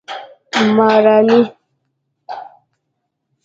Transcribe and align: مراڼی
مراڼی 0.75 1.39